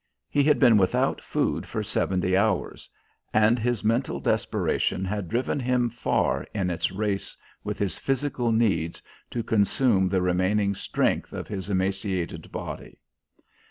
[0.31, 2.89] He had been without food for seventy hours,
[3.35, 9.03] and his mental desperation had driven him far in its race with his physical needs
[9.29, 12.97] to consume the remaining strength of his emaciated body.